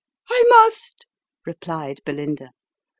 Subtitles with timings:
[0.31, 1.05] "I must,"
[1.45, 2.53] replied Belinda.